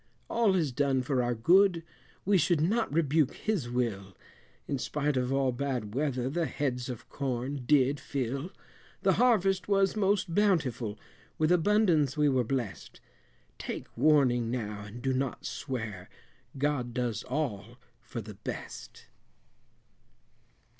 All 0.31 0.55
is 0.55 0.71
done 0.71 1.03
for 1.03 1.21
our 1.21 1.35
good, 1.35 1.83
we 2.25 2.39
should 2.39 2.59
not 2.59 2.91
rebuke 2.91 3.35
His 3.35 3.69
will, 3.69 4.17
In 4.67 4.79
spite 4.79 5.15
of 5.15 5.31
all 5.31 5.51
bad 5.51 5.93
weather, 5.93 6.27
the 6.27 6.47
heads 6.47 6.89
of 6.89 7.07
corn 7.07 7.65
did 7.67 7.99
fill; 7.99 8.49
The 9.03 9.13
harvest 9.21 9.67
was 9.67 9.95
most 9.95 10.33
bountiful, 10.33 10.97
with 11.37 11.51
abundance 11.51 12.17
we 12.17 12.29
were 12.29 12.43
blest. 12.43 12.99
Take 13.59 13.95
warning 13.95 14.49
now 14.49 14.85
and 14.85 15.03
do 15.03 15.13
not 15.13 15.45
swear, 15.45 16.09
God 16.57 16.95
does 16.95 17.21
all 17.21 17.77
for 18.01 18.21
the 18.21 18.33
best. 18.33 19.05